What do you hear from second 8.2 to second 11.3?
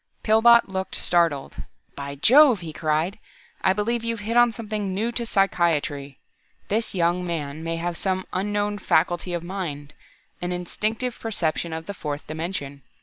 unknown faculty of mind an instinctive